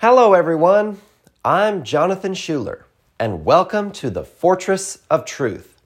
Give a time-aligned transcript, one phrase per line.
[0.00, 1.00] Hello, everyone.
[1.44, 2.86] I'm Jonathan Schuler,
[3.18, 5.76] and welcome to the Fortress of Truth,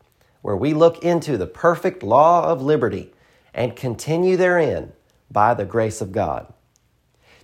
[0.42, 3.14] where we look into the perfect law of liberty
[3.54, 4.92] and continue therein
[5.30, 6.52] by the grace of God.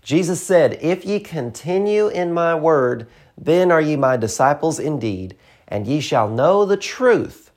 [0.02, 3.06] Jesus said, If ye continue in my word,
[3.38, 7.50] then are ye my disciples indeed, and ye shall know the truth,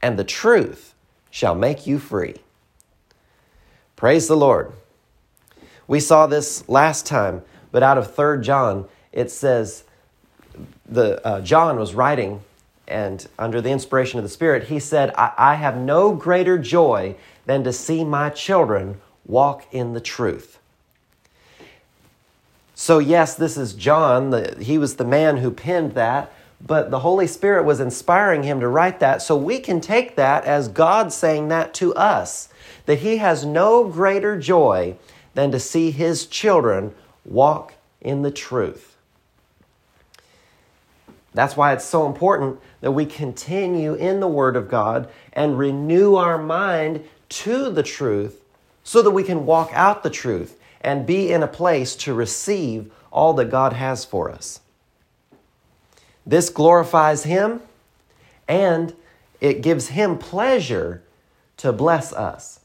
[0.00, 0.94] and the truth
[1.32, 2.36] shall make you free.
[3.96, 4.72] Praise the Lord.
[5.88, 7.42] We saw this last time,
[7.72, 9.84] but out of 3 John, it says,
[10.86, 12.42] the uh, John was writing,
[12.86, 17.16] and under the inspiration of the Spirit, he said, I, I have no greater joy
[17.46, 20.58] than to see my children walk in the truth.
[22.74, 24.30] So, yes, this is John.
[24.30, 28.60] The, he was the man who penned that, but the Holy Spirit was inspiring him
[28.60, 29.22] to write that.
[29.22, 32.48] So, we can take that as God saying that to us
[32.86, 34.96] that he has no greater joy
[35.34, 38.96] than to see his children walk in the truth.
[41.34, 46.16] That's why it's so important that we continue in the Word of God and renew
[46.16, 48.42] our mind to the truth
[48.84, 52.92] so that we can walk out the truth and be in a place to receive
[53.10, 54.60] all that God has for us.
[56.26, 57.60] This glorifies Him
[58.46, 58.94] and
[59.40, 61.02] it gives Him pleasure
[61.58, 62.60] to bless us.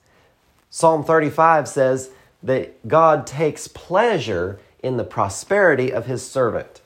[0.69, 2.09] Psalm 35 says
[2.43, 6.81] that God takes pleasure in the prosperity of His servant.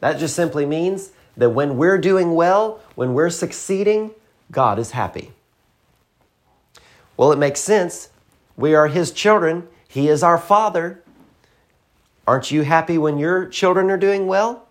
[0.00, 4.12] That just simply means that when we're doing well, when we're succeeding,
[4.50, 5.32] God is happy.
[7.16, 8.10] Well, it makes sense.
[8.56, 11.02] We are His children, He is our Father.
[12.26, 14.66] Aren't you happy when your children are doing well?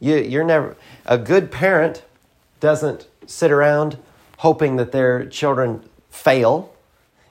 [0.00, 2.04] You, you're never, a good parent
[2.60, 3.98] doesn't sit around
[4.38, 6.72] hoping that their children fail,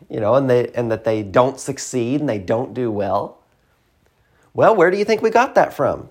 [0.09, 3.39] you know, and, they, and that they don't succeed and they don't do well.
[4.53, 6.09] Well, where do you think we got that from?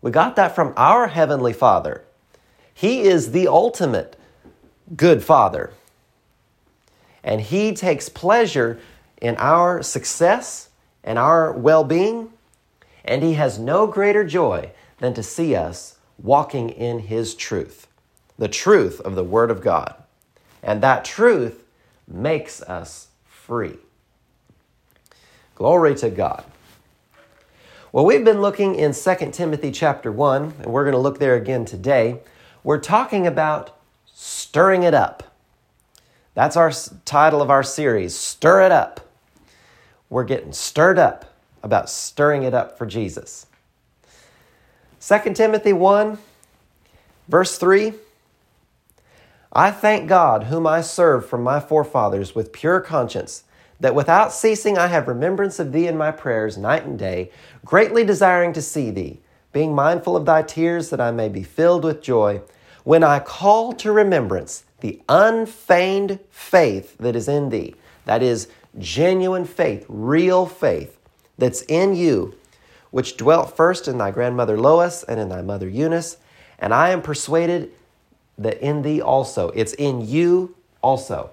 [0.00, 2.04] We got that from our Heavenly Father.
[2.72, 4.16] He is the ultimate
[4.94, 5.72] good Father.
[7.24, 8.78] And He takes pleasure
[9.20, 10.68] in our success
[11.02, 12.30] and our well being.
[13.04, 17.88] And He has no greater joy than to see us walking in His truth,
[18.38, 19.94] the truth of the Word of God.
[20.62, 21.64] And that truth
[22.06, 23.05] makes us
[23.46, 23.76] free.
[25.54, 26.44] Glory to God.
[27.92, 31.36] Well, we've been looking in 2 Timothy chapter 1, and we're going to look there
[31.36, 32.18] again today.
[32.64, 33.78] We're talking about
[34.12, 35.22] stirring it up.
[36.34, 36.72] That's our
[37.04, 39.08] title of our series, Stir It Up.
[40.10, 43.46] We're getting stirred up about stirring it up for Jesus.
[45.00, 46.18] 2 Timothy 1,
[47.28, 47.92] verse 3
[49.52, 53.44] I thank God, whom I serve from my forefathers with pure conscience,
[53.80, 57.30] that without ceasing I have remembrance of thee in my prayers night and day,
[57.64, 59.20] greatly desiring to see thee,
[59.52, 62.42] being mindful of thy tears, that I may be filled with joy,
[62.84, 67.74] when I call to remembrance the unfeigned faith that is in thee.
[68.04, 68.48] That is
[68.78, 70.98] genuine faith, real faith
[71.38, 72.36] that's in you,
[72.90, 76.18] which dwelt first in thy grandmother Lois and in thy mother Eunice.
[76.58, 77.72] And I am persuaded
[78.38, 79.50] that in thee also.
[79.50, 81.30] It's in you also.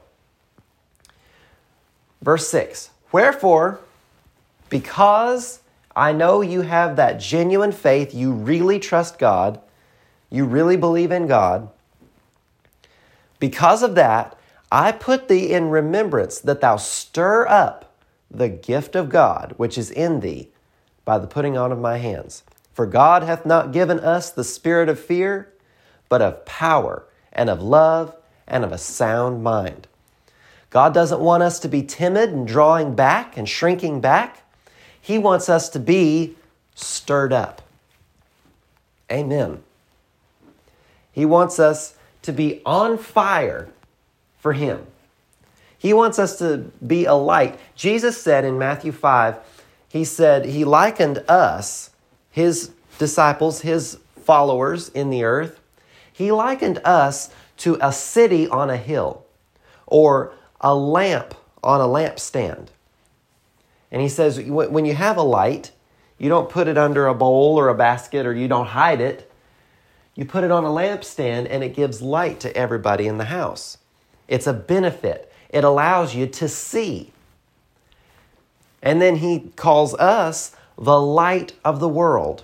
[2.21, 3.79] Verse 6 Wherefore,
[4.69, 5.59] because
[5.95, 9.59] I know you have that genuine faith, you really trust God,
[10.29, 11.69] you really believe in God,
[13.39, 14.37] because of that,
[14.71, 17.93] I put thee in remembrance that thou stir up
[18.31, 20.49] the gift of God which is in thee
[21.05, 22.43] by the putting on of my hands.
[22.73, 25.52] For God hath not given us the spirit of fear,
[26.13, 28.15] but of power and of love
[28.47, 29.87] and of a sound mind.
[30.69, 34.43] God doesn't want us to be timid and drawing back and shrinking back.
[35.01, 36.35] He wants us to be
[36.75, 37.63] stirred up.
[39.11, 39.63] Amen.
[41.11, 43.69] He wants us to be on fire
[44.37, 44.85] for Him.
[45.79, 47.59] He wants us to be a light.
[47.73, 49.39] Jesus said in Matthew 5,
[49.89, 51.89] He said, He likened us,
[52.29, 55.59] His disciples, His followers in the earth,
[56.13, 59.25] He likened us to a city on a hill
[59.85, 62.67] or a lamp on a lampstand.
[63.91, 65.71] And He says, when you have a light,
[66.17, 69.29] you don't put it under a bowl or a basket or you don't hide it.
[70.15, 73.79] You put it on a lampstand and it gives light to everybody in the house.
[74.27, 77.11] It's a benefit, it allows you to see.
[78.81, 82.43] And then he calls us the light of the world.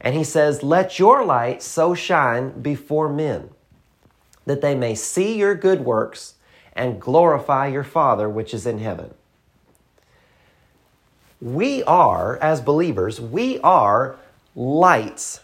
[0.00, 3.50] And he says, Let your light so shine before men
[4.46, 6.34] that they may see your good works
[6.72, 9.14] and glorify your Father which is in heaven.
[11.40, 14.16] we are, as believers, we are
[14.54, 15.40] lights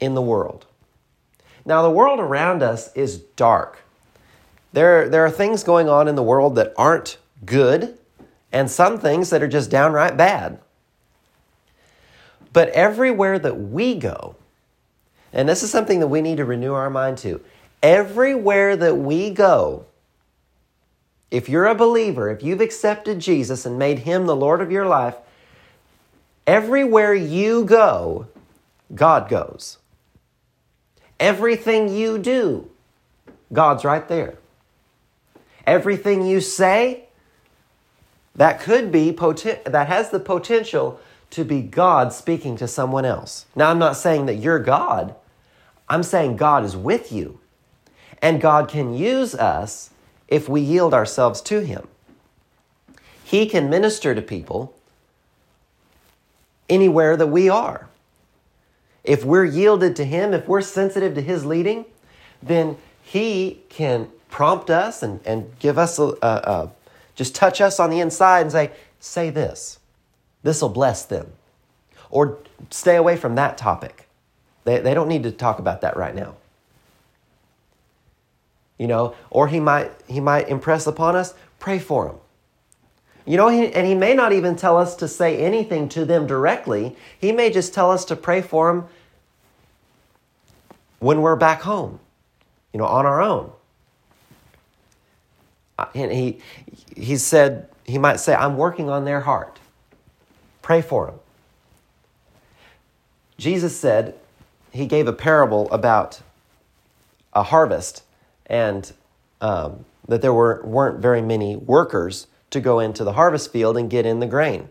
[0.00, 0.66] in the world.
[1.64, 3.82] Now, the world around us is dark.
[4.72, 7.98] There, there are things going on in the world that aren't good,
[8.52, 10.60] and some things that are just downright bad.
[12.58, 14.34] But everywhere that we go,
[15.32, 17.40] and this is something that we need to renew our mind to,
[17.84, 19.86] everywhere that we go,
[21.30, 24.86] if you're a believer, if you've accepted Jesus and made him the Lord of your
[24.86, 25.14] life,
[26.48, 28.26] everywhere you go,
[28.92, 29.78] God goes.
[31.20, 32.68] Everything you do,
[33.52, 34.36] God's right there.
[35.64, 37.04] Everything you say,
[38.34, 43.46] that could be poten- that has the potential to be God speaking to someone else.
[43.54, 45.14] Now I'm not saying that you're God.
[45.88, 47.40] I'm saying God is with you.
[48.20, 49.90] And God can use us
[50.26, 51.88] if we yield ourselves to him.
[53.24, 54.74] He can minister to people
[56.68, 57.88] anywhere that we are.
[59.04, 61.84] If we're yielded to him, if we're sensitive to his leading,
[62.42, 66.70] then he can prompt us and, and give us a, a, a
[67.14, 68.70] just touch us on the inside and say,
[69.00, 69.77] say this.
[70.42, 71.32] This will bless them.
[72.10, 72.38] Or
[72.70, 74.08] stay away from that topic.
[74.64, 76.36] They, they don't need to talk about that right now.
[78.78, 82.16] You know, or he might he might impress upon us, pray for them.
[83.26, 86.26] You know, he, and he may not even tell us to say anything to them
[86.26, 86.96] directly.
[87.18, 88.86] He may just tell us to pray for them
[90.98, 92.00] when we're back home,
[92.72, 93.52] you know, on our own.
[95.78, 96.38] Uh, and he,
[96.96, 99.58] he said, he might say, I'm working on their heart.
[100.68, 101.14] Pray for them.
[103.38, 104.14] Jesus said,
[104.70, 106.20] he gave a parable about
[107.32, 108.02] a harvest
[108.44, 108.92] and
[109.40, 113.88] um, that there were, weren't very many workers to go into the harvest field and
[113.88, 114.68] get in the grain.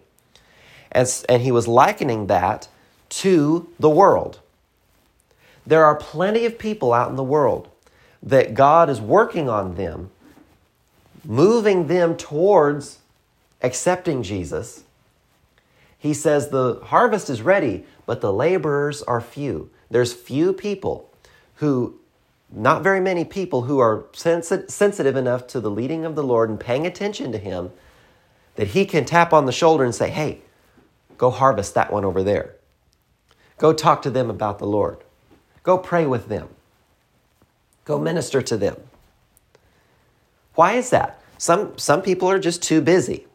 [0.92, 2.68] And, and he was likening that
[3.10, 4.40] to the world.
[5.66, 7.70] There are plenty of people out in the world
[8.22, 10.12] that God is working on them
[11.26, 13.00] moving them towards
[13.64, 14.84] accepting Jesus,
[15.98, 19.70] he says the harvest is ready, but the laborers are few.
[19.90, 21.12] There's few people
[21.56, 22.00] who,
[22.52, 26.50] not very many people who are sensi- sensitive enough to the leading of the Lord
[26.50, 27.72] and paying attention to Him
[28.56, 30.42] that He can tap on the shoulder and say, hey,
[31.18, 32.56] go harvest that one over there.
[33.58, 35.04] Go talk to them about the Lord.
[35.64, 36.50] Go pray with them.
[37.86, 38.78] Go minister to them.
[40.54, 41.22] Why is that?
[41.38, 43.28] Some, some people are just too busy.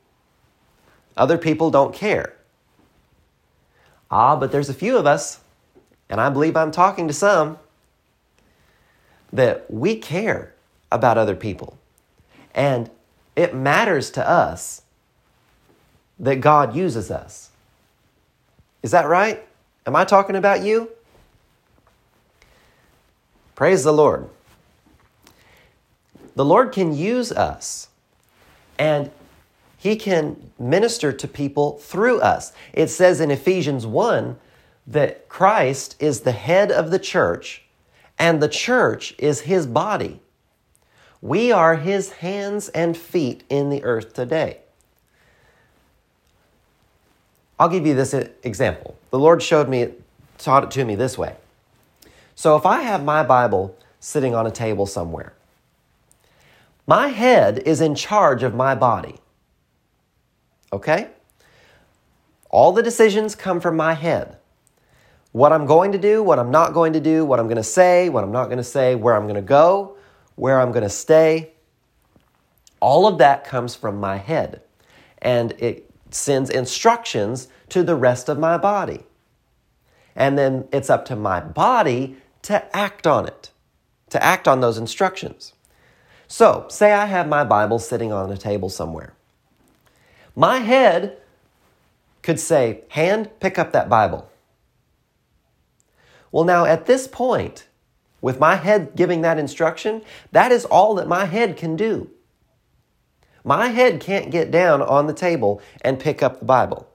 [1.17, 2.37] Other people don't care.
[4.13, 5.41] Ah, but there's a few of us,
[6.09, 7.59] and I believe I'm talking to some,
[9.33, 10.55] that we care
[10.93, 11.79] about other people.
[12.55, 12.91] And
[13.35, 14.83] it matters to us
[16.21, 17.51] that God uses us.
[18.83, 19.45] Is that right?
[19.87, 20.91] Am I talking about you?
[23.57, 24.29] Praise the Lord
[26.35, 27.89] the Lord can use us
[28.79, 29.11] and
[29.83, 32.53] he can minister to people through us.
[32.73, 34.39] It says in Ephesians 1
[34.87, 37.65] that Christ is the head of the church
[38.17, 40.21] and the church is his body.
[41.21, 44.59] We are his hands and feet in the earth today.
[47.59, 48.97] I'll give you this example.
[49.11, 49.89] The Lord showed me,
[50.39, 51.35] taught it to me this way.
[52.37, 55.33] So if I have my Bible sitting on a table somewhere,
[56.87, 59.17] my head is in charge of my body.
[60.73, 61.09] Okay?
[62.51, 64.37] All the decisions come from my head.
[65.33, 67.63] What I'm going to do, what I'm not going to do, what I'm going to
[67.63, 69.97] say, what I'm not going to say, where I'm going to go,
[70.37, 71.53] where I'm going to stay.
[72.81, 74.61] All of that comes from my head.
[75.19, 79.05] And it sends instructions to the rest of my body.
[80.15, 83.51] And then it's up to my body to act on it,
[84.11, 85.55] to act on those instructions.
[86.29, 89.15] So, say I have my Bible sitting on a table somewhere.
[90.35, 91.19] My head
[92.23, 94.31] could say, Hand, pick up that Bible.
[96.31, 97.67] Well, now at this point,
[98.21, 102.11] with my head giving that instruction, that is all that my head can do.
[103.45, 106.89] My head can't get down on the table and pick up the Bible.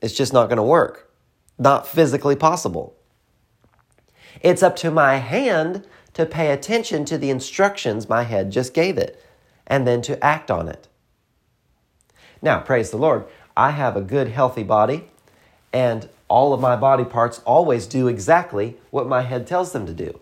[0.00, 1.10] It's just not going to work.
[1.58, 2.94] Not physically possible.
[4.42, 8.98] It's up to my hand to pay attention to the instructions my head just gave
[8.98, 9.22] it
[9.66, 10.88] and then to act on it.
[12.42, 13.24] Now, praise the Lord,
[13.56, 15.08] I have a good, healthy body,
[15.72, 19.92] and all of my body parts always do exactly what my head tells them to
[19.94, 20.18] do.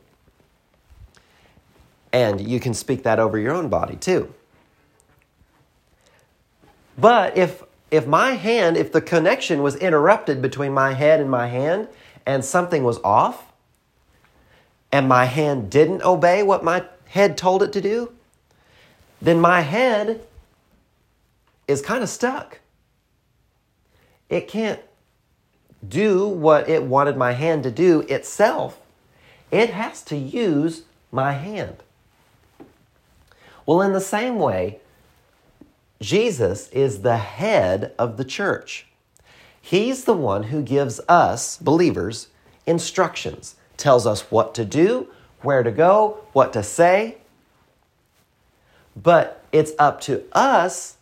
[2.13, 4.33] And you can speak that over your own body too.
[6.99, 11.49] But if if my hand, if the connection was interrupted between my head and my
[11.49, 11.89] hand
[12.25, 13.51] and something was off,
[14.93, 18.13] and my hand didn't obey what my head told it to do,
[19.21, 20.21] then my head
[21.71, 22.59] is kind of stuck.
[24.29, 24.81] It can't
[25.87, 28.81] do what it wanted my hand to do itself.
[29.51, 31.77] It has to use my hand.
[33.65, 34.81] Well, in the same way,
[36.01, 38.87] Jesus is the head of the church.
[39.61, 42.29] He's the one who gives us, believers,
[42.67, 45.09] instructions, tells us what to do,
[45.43, 47.19] where to go, what to say.
[48.97, 50.97] But it's up to us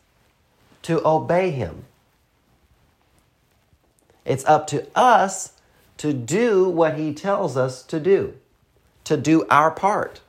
[0.89, 1.85] to obey him.
[4.25, 5.53] It's up to us
[5.99, 8.39] to do what he tells us to do,
[9.05, 10.23] to do our part.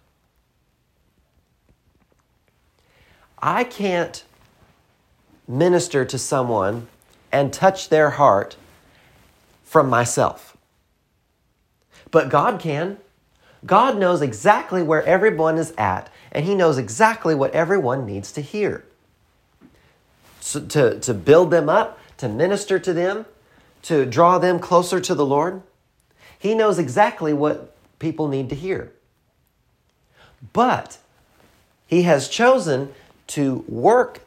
[3.41, 4.25] I can't
[5.47, 6.89] minister to someone
[7.31, 8.57] and touch their heart
[9.63, 10.57] from myself.
[12.11, 12.97] But God can.
[13.65, 18.41] God knows exactly where everyone is at, and He knows exactly what everyone needs to
[18.41, 18.83] hear.
[20.53, 23.25] To, to build them up, to minister to them,
[23.83, 25.61] to draw them closer to the Lord.
[26.37, 28.91] He knows exactly what people need to hear.
[30.53, 30.97] But
[31.85, 32.93] He has chosen
[33.27, 34.21] to work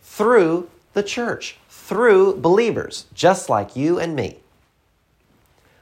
[0.00, 4.38] through the church, through believers, just like you and me.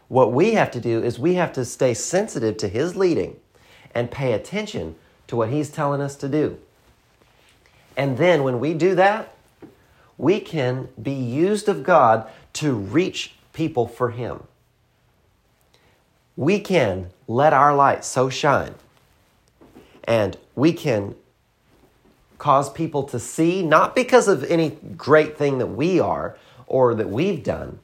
[0.09, 3.37] What we have to do is we have to stay sensitive to His leading
[3.95, 4.97] and pay attention
[5.29, 6.59] to what He's telling us to do.
[7.97, 9.35] And then when we do that,
[10.19, 14.43] we can be used of God to reach people for Him.
[16.37, 18.75] We can let our light so shine
[20.05, 21.15] and we can
[22.39, 27.11] cause people to see, not because of any great thing that we are or that
[27.11, 27.79] we've done,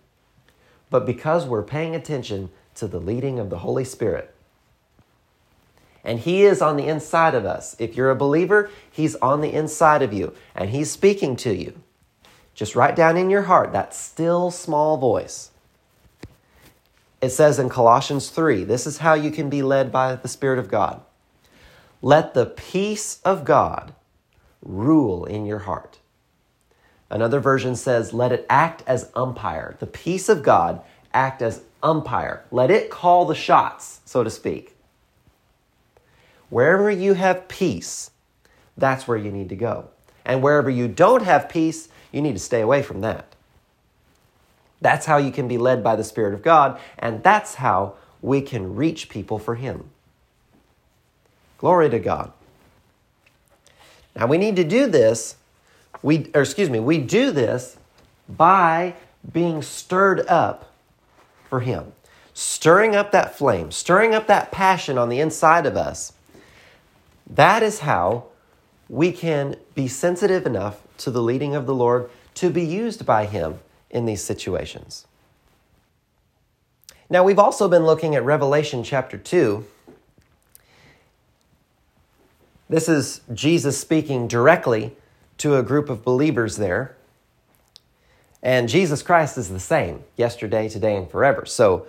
[0.90, 4.34] but because we're paying attention to the leading of the Holy Spirit.
[6.02, 7.76] And He is on the inside of us.
[7.78, 11.80] If you're a believer, He's on the inside of you and He's speaking to you.
[12.54, 15.50] Just write down in your heart that still small voice.
[17.20, 20.58] It says in Colossians 3 this is how you can be led by the Spirit
[20.58, 21.00] of God.
[22.00, 23.94] Let the peace of God
[24.62, 25.98] rule in your heart.
[27.10, 29.76] Another version says, let it act as umpire.
[29.78, 30.82] The peace of God
[31.12, 32.44] act as umpire.
[32.50, 34.76] Let it call the shots, so to speak.
[36.50, 38.10] Wherever you have peace,
[38.76, 39.88] that's where you need to go.
[40.24, 43.34] And wherever you don't have peace, you need to stay away from that.
[44.80, 48.40] That's how you can be led by the Spirit of God, and that's how we
[48.40, 49.90] can reach people for Him.
[51.58, 52.32] Glory to God.
[54.14, 55.36] Now we need to do this,
[56.02, 57.76] we or excuse me, we do this
[58.28, 58.94] by
[59.32, 60.72] being stirred up
[61.48, 61.92] for him.
[62.32, 66.12] Stirring up that flame, stirring up that passion on the inside of us.
[67.26, 68.24] That is how
[68.88, 73.26] we can be sensitive enough to the leading of the Lord to be used by
[73.26, 73.60] him
[73.90, 75.06] in these situations.
[77.10, 79.64] Now, we've also been looking at Revelation chapter 2
[82.68, 84.96] this is Jesus speaking directly
[85.38, 86.96] to a group of believers there.
[88.42, 91.46] And Jesus Christ is the same yesterday, today, and forever.
[91.46, 91.86] So,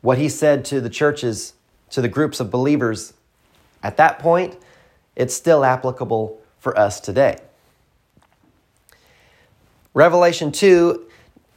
[0.00, 1.54] what he said to the churches,
[1.90, 3.12] to the groups of believers
[3.82, 4.56] at that point,
[5.14, 7.38] it's still applicable for us today.
[9.94, 11.06] Revelation 2,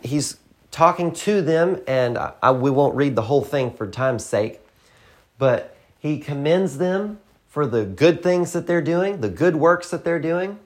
[0.01, 0.37] he's
[0.71, 4.59] talking to them, and I, we won't read the whole thing for time's sake,
[5.37, 10.03] but he commends them for the good things that they're doing, the good works that
[10.03, 10.59] they're doing.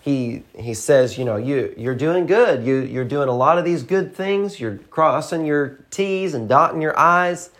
[0.00, 2.64] He, he says, you know, you, you're doing good.
[2.64, 4.58] You, you're doing a lot of these good things.
[4.58, 7.50] You're crossing your T's and dotting your I's.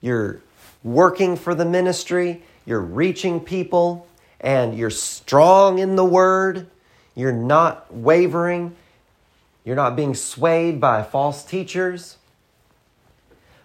[0.00, 0.40] You're
[0.82, 2.42] working for the ministry.
[2.66, 4.06] You're reaching people.
[4.40, 6.66] And you're strong in the word.
[7.16, 8.76] You're not wavering.
[9.64, 12.18] You're not being swayed by false teachers.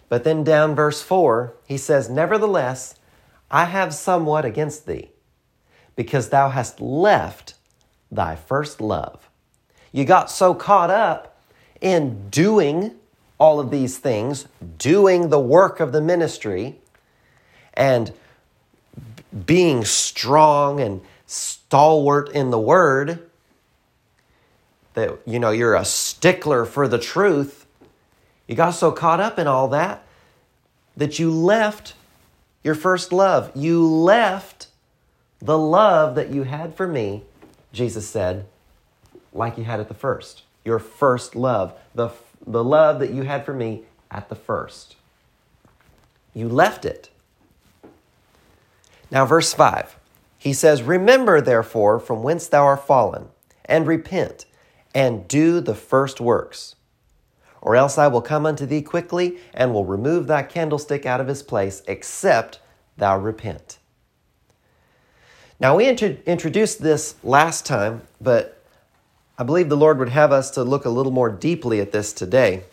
[0.10, 2.96] But then down verse 4, he says, Nevertheless,
[3.52, 5.12] I have somewhat against thee,
[5.96, 7.54] because thou hast left
[8.12, 9.30] thy first love.
[9.92, 11.40] You got so caught up
[11.82, 12.96] in doing
[13.38, 16.80] all of these things, doing the work of the ministry,
[17.74, 18.12] and
[19.46, 23.31] being strong and stalwart in the word,
[24.94, 27.66] that you know you're a stickler for the truth.
[28.48, 30.04] You got so caught up in all that
[30.96, 31.94] that you left
[32.64, 33.52] your first love.
[33.56, 34.68] You left
[35.40, 37.24] the love that you had for me,
[37.74, 38.46] Jesus said,
[39.34, 40.44] like you had at the first.
[40.64, 42.10] Your first love, the,
[42.46, 44.96] the love that you had for me at the first.
[46.34, 47.10] You left it.
[49.10, 49.98] Now, verse 5,
[50.38, 53.30] he says, Remember, therefore, from whence thou art fallen,
[53.66, 54.46] and repent,
[54.94, 56.76] and do the first works.
[57.62, 61.28] Or else I will come unto thee quickly, and will remove thy candlestick out of
[61.28, 62.60] his place, except
[62.98, 63.78] thou repent.
[65.60, 68.64] Now, we int- introduced this last time, but
[69.38, 72.14] I believe the Lord would have us to look a little more deeply at this
[72.14, 72.64] today.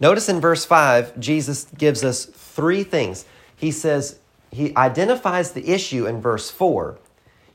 [0.00, 3.26] Notice in verse 5, Jesus gives us three things.
[3.54, 4.18] He says,
[4.50, 6.98] He identifies the issue in verse 4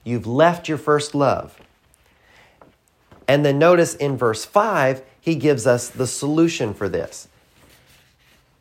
[0.03, 1.59] you've left your first love.
[3.29, 7.27] And then notice in verse 5, He gives us the solution for this.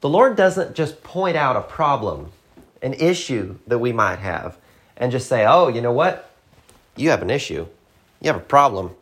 [0.02, 2.32] The Lord doesn't just point out a problem,
[2.82, 4.58] an issue that we might have
[4.98, 6.30] and just say, oh, you know what?
[6.96, 7.66] You have an issue.
[8.20, 8.94] You have a problem.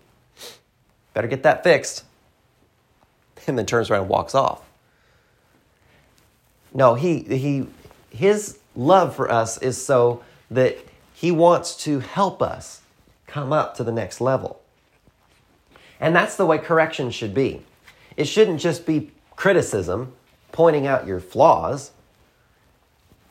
[1.14, 2.04] Better get that fixed.
[3.48, 4.60] And then turns around and walks off.
[6.74, 7.68] No, he, he,
[8.10, 10.78] his love for us is so that
[11.14, 12.80] he wants to help us
[13.28, 14.60] come up to the next level.
[16.00, 17.62] And that's the way correction should be.
[18.16, 20.12] It shouldn't just be criticism,
[20.52, 21.92] pointing out your flaws.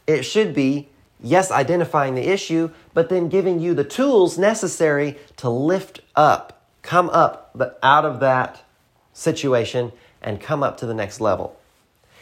[0.07, 0.89] It should be
[1.22, 7.10] yes, identifying the issue, but then giving you the tools necessary to lift up, come
[7.10, 8.63] up out of that
[9.13, 9.91] situation
[10.22, 11.57] and come up to the next level.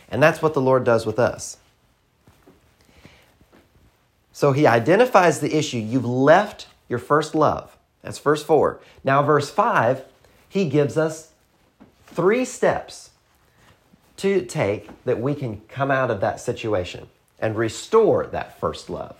[0.09, 1.57] And that's what the Lord does with us.
[4.31, 5.77] So he identifies the issue.
[5.77, 7.77] You've left your first love.
[8.01, 8.79] That's verse 4.
[9.03, 10.03] Now, verse 5,
[10.53, 11.31] he gives us
[12.05, 13.09] three steps
[14.17, 17.07] to take that we can come out of that situation
[17.39, 19.15] and restore that first love.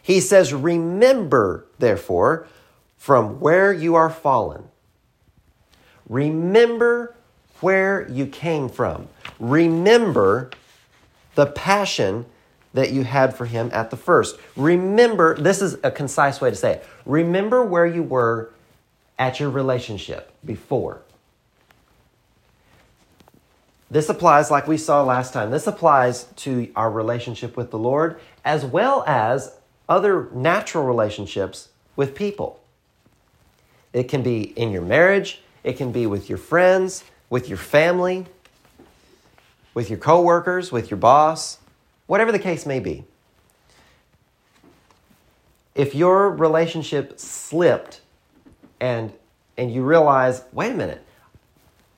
[0.00, 2.48] He says, Remember, therefore,
[2.96, 4.64] from where you are fallen.
[6.08, 7.14] Remember
[7.60, 9.08] where you came from.
[9.38, 10.48] Remember
[11.34, 12.24] the passion
[12.72, 14.38] that you had for him at the first.
[14.56, 16.86] Remember, this is a concise way to say it.
[17.04, 18.54] Remember where you were
[19.18, 21.02] at your relationship before.
[23.90, 28.18] This applies, like we saw last time, this applies to our relationship with the Lord
[28.44, 29.56] as well as
[29.88, 32.60] other natural relationships with people.
[33.92, 38.26] It can be in your marriage, it can be with your friends, with your family,
[39.72, 41.58] with your coworkers, with your boss,
[42.06, 43.04] whatever the case may be.
[45.74, 48.00] If your relationship slipped
[48.80, 49.12] and
[49.56, 51.02] and you realize, wait a minute,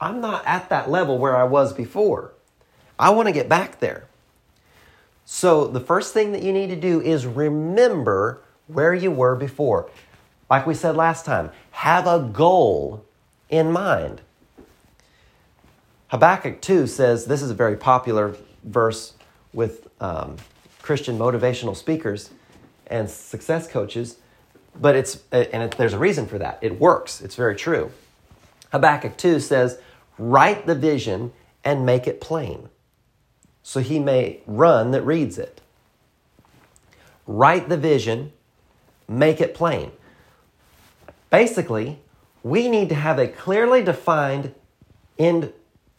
[0.00, 2.32] I'm not at that level where I was before.
[2.98, 4.06] I want to get back there.
[5.24, 9.90] So, the first thing that you need to do is remember where you were before.
[10.48, 13.04] Like we said last time, have a goal
[13.50, 14.22] in mind.
[16.08, 19.14] Habakkuk 2 says this is a very popular verse
[19.52, 20.36] with um,
[20.80, 22.30] Christian motivational speakers
[22.86, 24.16] and success coaches,
[24.80, 26.58] but it's, uh, and it, there's a reason for that.
[26.62, 27.90] It works, it's very true.
[28.72, 29.78] Habakkuk 2 says,
[30.18, 31.32] Write the vision
[31.64, 32.68] and make it plain,
[33.62, 35.60] so he may run that reads it.
[37.26, 38.32] Write the vision,
[39.06, 39.92] make it plain.
[41.30, 41.98] Basically,
[42.42, 44.54] we need to have a clearly defined
[45.18, 45.52] end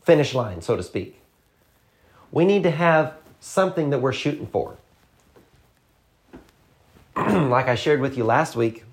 [0.04, 1.20] finish line, so to speak.
[2.32, 4.78] We need to have something that we're shooting for.
[7.50, 8.86] like I shared with you last week,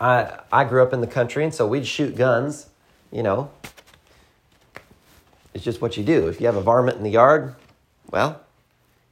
[0.00, 2.68] I, I grew up in the country, and so we'd shoot guns,
[3.10, 3.50] you know,
[5.54, 6.28] it's just what you do.
[6.28, 7.54] If you have a varmint in the yard,
[8.10, 8.40] well,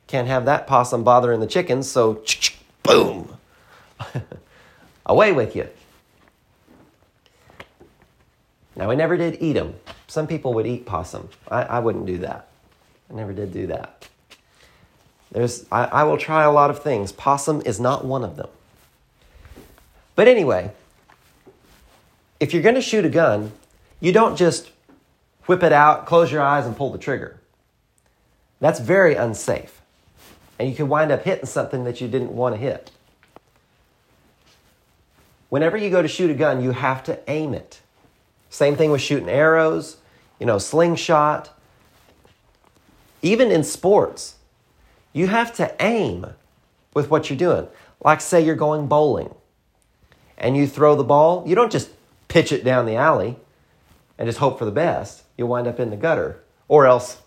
[0.06, 2.24] can't have that possum bothering the chickens, so
[2.82, 3.36] boom,
[5.06, 5.68] away with you.
[8.76, 9.74] Now, we never did eat them.
[10.06, 11.28] Some people would eat possum.
[11.48, 12.48] I, I wouldn't do that.
[13.10, 14.08] I never did do that.
[15.32, 17.12] There's, I, I will try a lot of things.
[17.12, 18.48] Possum is not one of them.
[20.16, 20.72] But anyway,
[22.40, 23.52] if you're going to shoot a gun,
[24.00, 24.70] you don't just
[25.46, 27.40] whip it out, close your eyes, and pull the trigger.
[28.60, 29.80] That's very unsafe.
[30.58, 32.90] And you can wind up hitting something that you didn't want to hit.
[35.48, 37.80] Whenever you go to shoot a gun, you have to aim it.
[38.50, 39.96] Same thing with shooting arrows,
[40.38, 41.50] you know, slingshot.
[43.22, 44.36] Even in sports,
[45.12, 46.26] you have to aim
[46.94, 47.68] with what you're doing.
[48.02, 49.34] Like, say, you're going bowling
[50.38, 51.90] and you throw the ball, you don't just
[52.28, 53.36] pitch it down the alley
[54.18, 57.18] and just hope for the best you'll wind up in the gutter or else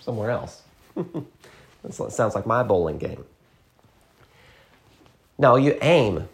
[0.00, 0.62] somewhere else.
[0.96, 3.24] that sounds like my bowling game.
[5.38, 6.28] No, you aim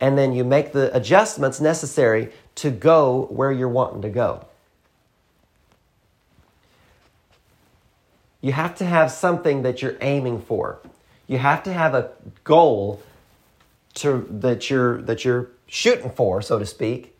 [0.00, 4.44] and then you make the adjustments necessary to go where you're wanting to go.
[8.42, 10.80] You have to have something that you're aiming for.
[11.26, 12.10] You have to have a
[12.44, 13.00] goal
[13.94, 17.14] to, that you're that you're shooting for, so to speak.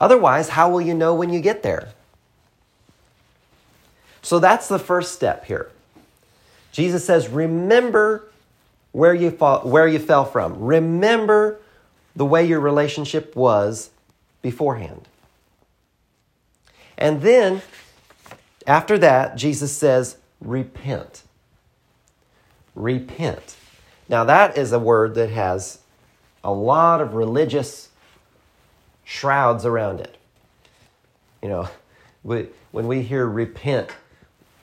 [0.00, 1.90] Otherwise, how will you know when you get there?
[4.22, 5.70] So that's the first step here.
[6.72, 8.24] Jesus says, "Remember
[8.92, 10.58] where you fall, where you fell from.
[10.58, 11.60] Remember
[12.16, 13.90] the way your relationship was
[14.42, 15.06] beforehand."
[16.96, 17.62] And then
[18.68, 21.24] after that, Jesus says, "Repent."
[22.76, 23.56] Repent.
[24.08, 25.80] Now, that is a word that has
[26.44, 27.88] a lot of religious
[29.04, 30.16] shrouds around it.
[31.42, 31.68] You know,
[32.22, 33.90] we, when we hear repent,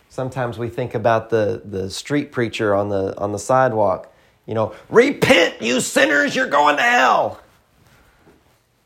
[0.09, 4.11] sometimes we think about the, the street preacher on the, on the sidewalk.
[4.45, 7.41] You know, repent, you sinners, you're going to hell.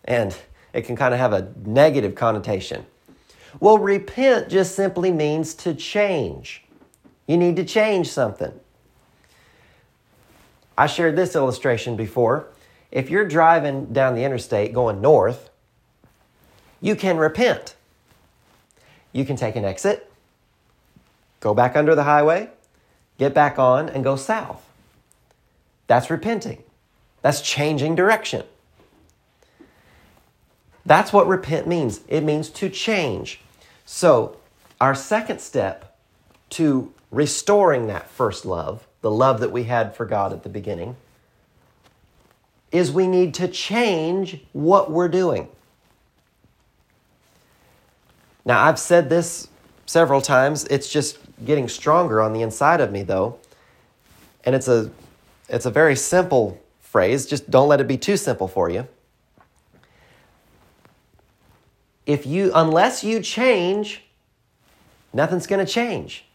[0.05, 0.35] And
[0.73, 2.85] it can kind of have a negative connotation.
[3.59, 6.63] Well, repent just simply means to change.
[7.27, 8.51] You need to change something.
[10.77, 12.47] I shared this illustration before.
[12.91, 15.49] If you're driving down the interstate going north,
[16.81, 17.75] you can repent.
[19.11, 20.11] You can take an exit,
[21.39, 22.49] go back under the highway,
[23.17, 24.63] get back on, and go south.
[25.87, 26.63] That's repenting.
[27.21, 28.43] That's changing direction.
[30.85, 32.01] That's what repent means.
[32.07, 33.41] It means to change.
[33.85, 34.37] So,
[34.79, 35.97] our second step
[36.51, 40.95] to restoring that first love the love that we had for God at the beginning,
[42.71, 45.47] is we need to change what we're doing.
[48.45, 49.47] Now, I've said this
[49.85, 50.65] several times.
[50.65, 53.39] It's just getting stronger on the inside of me, though.
[54.43, 54.91] And it's a,
[55.47, 57.25] it's a very simple phrase.
[57.25, 58.87] Just don't let it be too simple for you.
[62.09, 64.01] If you, unless you change,
[65.13, 66.25] nothing's going to change.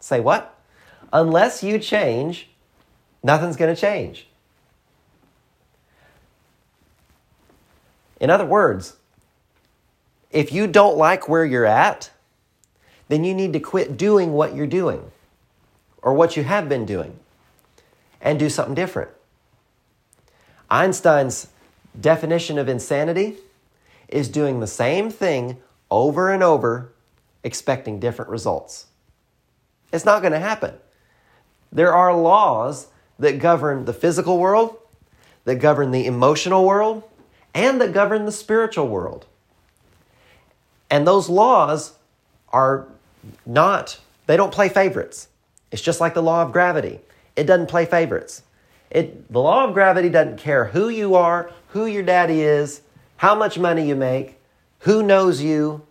[0.00, 0.54] Say what?
[1.14, 2.50] Unless you change,
[3.22, 4.28] nothing's going to change.
[8.20, 8.96] In other words,
[10.30, 12.10] if you don't like where you're at,
[13.08, 15.10] then you need to quit doing what you're doing
[16.02, 17.18] or what you have been doing
[18.20, 19.10] and do something different.
[20.68, 21.48] Einstein's
[22.00, 23.36] definition of insanity
[24.08, 25.58] is doing the same thing
[25.90, 26.92] over and over,
[27.42, 28.86] expecting different results.
[29.92, 30.74] It's not going to happen.
[31.72, 34.76] There are laws that govern the physical world,
[35.44, 37.02] that govern the emotional world,
[37.54, 39.26] and that govern the spiritual world.
[40.90, 41.94] And those laws
[42.50, 42.86] are
[43.44, 45.28] not, they don't play favorites.
[45.70, 47.00] It's just like the law of gravity.
[47.34, 48.42] It doesn't play favorites.
[48.90, 52.82] It, the law of gravity doesn't care who you are, who your daddy is,
[53.16, 54.38] how much money you make,
[54.80, 55.82] who knows you.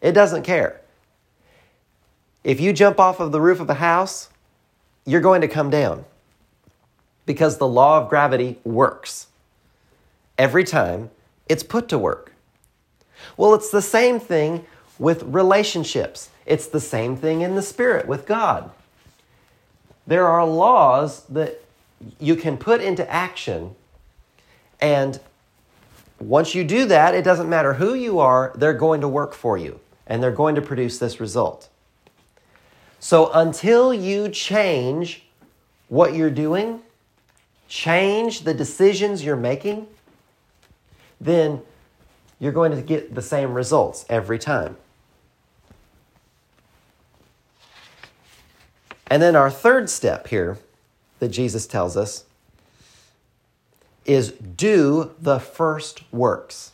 [0.00, 0.80] It doesn't care.
[2.42, 4.28] If you jump off of the roof of a house,
[5.06, 6.04] you're going to come down
[7.26, 9.28] because the law of gravity works.
[10.36, 11.10] Every time
[11.48, 12.32] it's put to work.
[13.36, 14.66] Well, it's the same thing
[14.98, 18.70] with relationships, it's the same thing in the spirit with God.
[20.06, 21.62] There are laws that
[22.20, 23.74] you can put into action,
[24.80, 25.18] and
[26.20, 29.58] once you do that, it doesn't matter who you are, they're going to work for
[29.58, 31.68] you and they're going to produce this result.
[33.00, 35.24] So until you change
[35.88, 36.80] what you're doing,
[37.68, 39.86] change the decisions you're making,
[41.20, 41.62] then
[42.38, 44.76] you're going to get the same results every time.
[49.06, 50.58] And then our third step here
[51.18, 52.24] that Jesus tells us
[54.04, 56.72] is do the first works.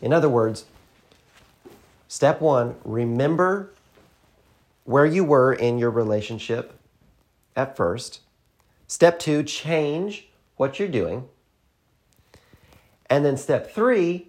[0.00, 0.64] In other words,
[2.08, 3.72] step one, remember
[4.84, 6.78] where you were in your relationship
[7.56, 8.20] at first.
[8.86, 11.28] Step two, change what you're doing.
[13.10, 14.28] And then step three,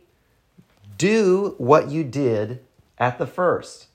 [0.98, 2.60] do what you did
[2.98, 3.88] at the first.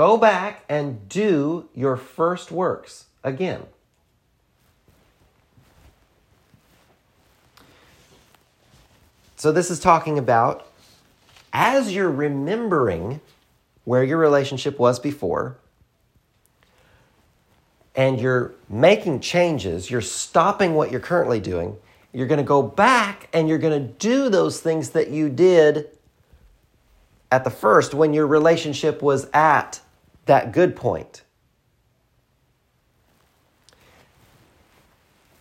[0.00, 3.60] Go back and do your first works again.
[9.36, 10.66] So, this is talking about
[11.52, 13.20] as you're remembering
[13.84, 15.58] where your relationship was before,
[17.94, 21.76] and you're making changes, you're stopping what you're currently doing,
[22.14, 25.90] you're going to go back and you're going to do those things that you did
[27.30, 29.78] at the first when your relationship was at
[30.30, 31.22] that good point.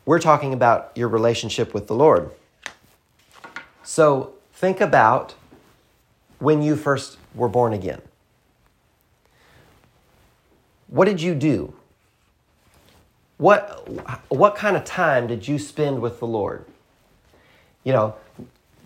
[0.10, 2.32] we're talking about your relationship with the Lord.
[3.84, 5.36] So think about
[6.39, 8.02] when you first were born again.
[10.88, 11.75] What did you do?
[13.38, 13.88] What,
[14.30, 16.65] what kind of time did you spend with the Lord?
[17.84, 18.15] You know,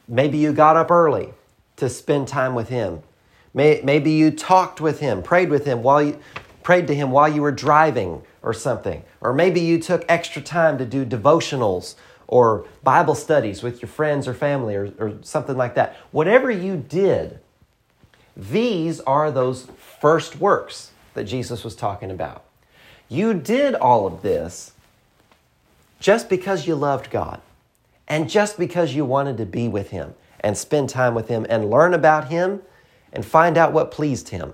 [0.09, 1.33] maybe you got up early
[1.77, 3.01] to spend time with Him.
[3.53, 6.19] Maybe you talked with Him, prayed with Him while you
[6.63, 9.03] prayed to Him while you were driving or something.
[9.21, 11.95] Or maybe you took extra time to do devotionals
[12.27, 15.95] or Bible studies with your friends or family or, or something like that.
[16.11, 17.39] Whatever you did,
[18.35, 19.67] these are those
[20.01, 22.43] first works that Jesus was talking about.
[23.07, 24.71] You did all of this
[25.99, 27.41] just because you loved God
[28.07, 31.69] and just because you wanted to be with Him and spend time with Him and
[31.69, 32.61] learn about Him
[33.13, 34.53] and find out what pleased Him.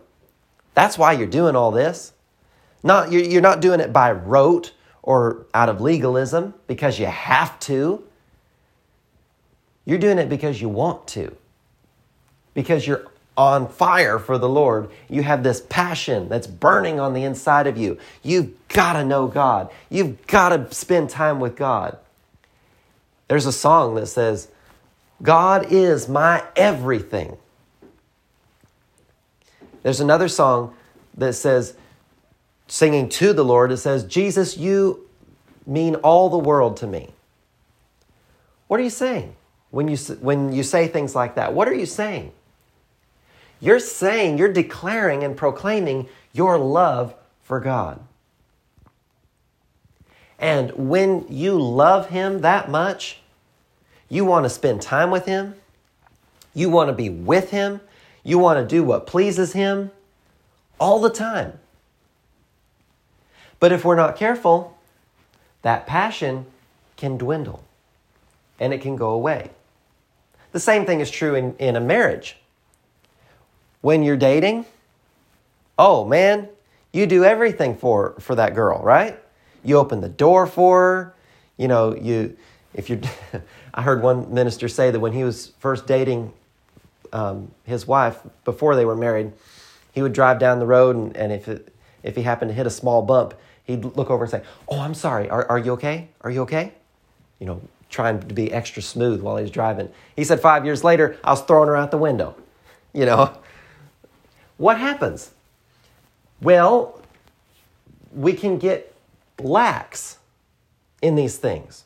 [0.76, 2.14] That's why you're doing all this.
[2.84, 8.04] Not, you're not doing it by rote or out of legalism because you have to.
[9.86, 11.36] You're doing it because you want to,
[12.54, 14.90] because you're on fire for the Lord.
[15.10, 17.98] You have this passion that's burning on the inside of you.
[18.22, 21.98] You've got to know God, you've got to spend time with God.
[23.30, 24.48] There's a song that says,
[25.22, 27.38] God is my everything.
[29.84, 30.74] There's another song
[31.18, 31.76] that says,
[32.68, 35.08] singing to the Lord, it says, Jesus, you
[35.66, 37.10] mean all the world to me.
[38.68, 39.36] What are you saying
[39.72, 41.54] when you, when you say things like that?
[41.54, 42.32] What are you saying?
[43.60, 48.00] You're saying, you're declaring and proclaiming your love for God.
[50.38, 53.20] And when you love Him that much,
[54.08, 55.56] you want to spend time with Him,
[56.54, 57.82] you want to be with Him,
[58.30, 59.92] you want to do what pleases Him
[60.80, 61.60] all the time.
[63.60, 64.78] But if we're not careful,
[65.64, 66.46] that passion
[66.96, 67.64] can dwindle
[68.60, 69.50] and it can go away.
[70.52, 72.38] The same thing is true in, in a marriage.
[73.82, 74.66] When you're dating,
[75.78, 76.50] oh man,
[76.92, 79.20] you do everything for, for that girl, right?
[79.64, 81.16] You open the door for her.
[81.58, 82.38] You know, you
[82.74, 83.02] if you're
[83.74, 86.34] I heard one minister say that when he was first dating
[87.14, 89.34] um, his wife before they were married,
[89.92, 92.66] he would drive down the road and, and if it, if he happened to hit
[92.66, 93.34] a small bump,
[93.66, 95.30] he'd look over and say, Oh, I'm sorry.
[95.30, 96.10] Are, are you okay?
[96.22, 96.74] Are you okay?
[97.40, 99.90] You know, trying to be extra smooth while he's driving.
[100.16, 102.36] He said five years later, I was throwing her out the window.
[102.92, 103.38] You know,
[104.58, 105.30] what happens?
[106.42, 107.00] Well,
[108.12, 108.96] we can get
[109.40, 110.18] lax
[111.00, 111.86] in these things.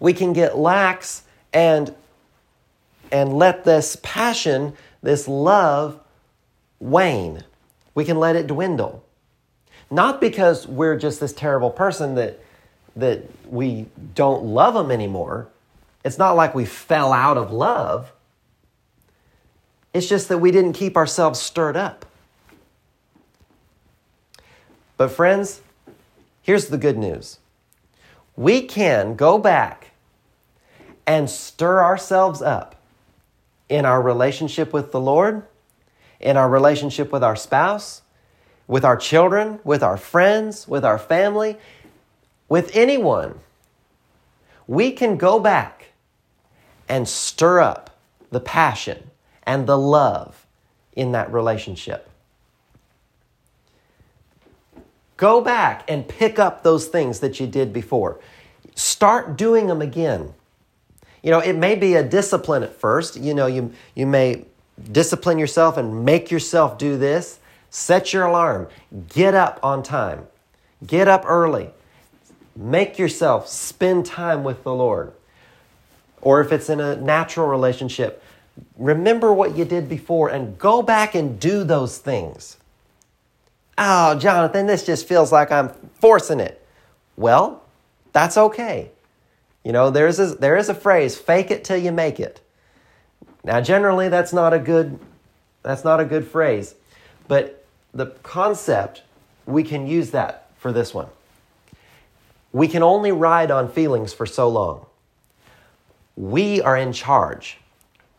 [0.00, 1.94] We can get lax and
[3.10, 6.00] and let this passion, this love
[6.78, 7.44] wane.
[7.94, 9.04] We can let it dwindle.
[9.90, 12.40] Not because we're just this terrible person that,
[12.96, 15.48] that we don't love them anymore.
[16.04, 18.12] It's not like we fell out of love.
[19.94, 22.04] It's just that we didn't keep ourselves stirred up.
[24.96, 25.60] But, friends,
[26.42, 27.38] here's the good news
[28.36, 29.92] we can go back
[31.06, 32.75] and stir ourselves up
[33.68, 35.42] in our relationship with the Lord,
[36.20, 38.02] in our relationship with our spouse,
[38.66, 41.56] with our children, with our friends, with our family,
[42.48, 43.38] with anyone,
[44.66, 45.86] we can go back
[46.88, 47.98] and stir up
[48.30, 49.10] the passion
[49.44, 50.46] and the love
[50.92, 52.08] in that relationship.
[55.16, 58.20] Go back and pick up those things that you did before.
[58.74, 60.34] Start doing them again.
[61.26, 63.16] You know, it may be a discipline at first.
[63.16, 64.44] You know, you, you may
[64.92, 67.40] discipline yourself and make yourself do this.
[67.68, 68.68] Set your alarm.
[69.08, 70.28] Get up on time.
[70.86, 71.70] Get up early.
[72.54, 75.14] Make yourself spend time with the Lord.
[76.20, 78.22] Or if it's in a natural relationship,
[78.78, 82.56] remember what you did before and go back and do those things.
[83.76, 86.64] Oh, Jonathan, this just feels like I'm forcing it.
[87.16, 87.64] Well,
[88.12, 88.92] that's okay.
[89.66, 92.40] You know, there's a, there is a phrase, fake it till you make it.
[93.42, 95.00] Now, generally, that's not a good,
[95.64, 96.76] that's not a good phrase,
[97.26, 99.02] but the concept,
[99.44, 101.08] we can use that for this one.
[102.52, 104.86] We can only ride on feelings for so long.
[106.14, 107.58] We are in charge.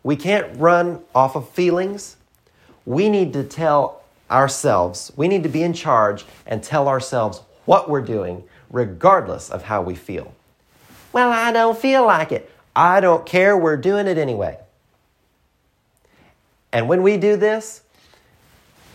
[0.04, 2.18] We can't run off of feelings.
[2.86, 7.90] We need to tell ourselves, we need to be in charge and tell ourselves what
[7.90, 10.34] we're doing, regardless of how we feel.
[11.18, 12.48] Well, I don't feel like it.
[12.76, 13.58] I don't care.
[13.58, 14.60] We're doing it anyway.
[16.72, 17.82] And when we do this,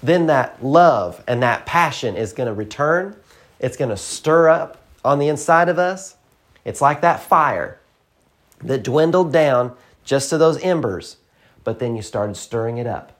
[0.05, 3.17] then that love and that passion is going to return.
[3.59, 6.15] It's going to stir up on the inside of us.
[6.65, 7.81] It's like that fire
[8.61, 11.17] that dwindled down just to those embers,
[11.65, 13.19] but then you started stirring it up.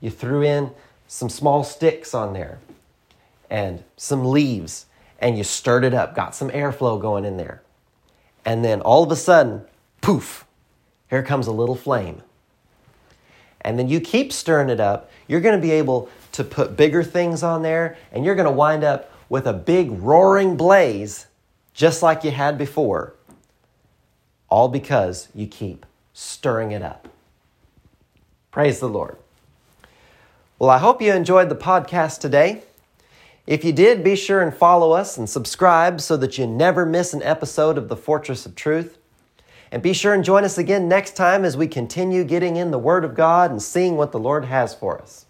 [0.00, 0.72] You threw in
[1.06, 2.58] some small sticks on there
[3.48, 4.86] and some leaves,
[5.20, 7.62] and you stirred it up, got some airflow going in there.
[8.44, 9.64] And then all of a sudden,
[10.00, 10.44] poof,
[11.08, 12.22] here comes a little flame.
[13.60, 17.04] And then you keep stirring it up, you're going to be able to put bigger
[17.04, 21.26] things on there, and you're going to wind up with a big roaring blaze
[21.72, 23.14] just like you had before.
[24.48, 27.08] All because you keep stirring it up.
[28.50, 29.16] Praise the Lord.
[30.58, 32.62] Well, I hope you enjoyed the podcast today.
[33.46, 37.12] If you did, be sure and follow us and subscribe so that you never miss
[37.12, 38.98] an episode of the Fortress of Truth.
[39.72, 42.78] And be sure and join us again next time as we continue getting in the
[42.78, 45.26] Word of God and seeing what the Lord has for us.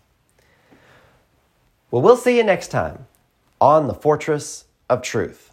[1.90, 3.06] Well, we'll see you next time
[3.60, 5.51] on the Fortress of Truth.